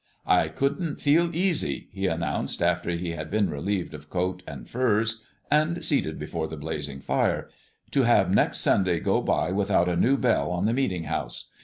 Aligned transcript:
"I 0.25 0.47
couldn't 0.47 0.99
feel 0.99 1.29
easy," 1.35 1.87
he 1.91 2.07
announced, 2.07 2.59
after 2.63 2.89
he 2.89 3.11
had 3.11 3.29
been 3.29 3.51
relieved 3.51 3.93
of 3.93 4.09
coat 4.09 4.41
and 4.47 4.67
furs, 4.67 5.23
and 5.51 5.85
seated 5.85 6.17
before 6.17 6.47
the 6.47 6.57
blazing 6.57 7.01
fire, 7.01 7.51
"to 7.91 8.01
have 8.01 8.33
next 8.33 8.61
Sunday 8.61 8.99
go 8.99 9.21
by 9.21 9.51
without 9.51 9.87
a 9.87 9.95
new 9.95 10.17
bell 10.17 10.49
on 10.49 10.65
the 10.65 10.73
meeting 10.73 11.03
house. 11.03 11.51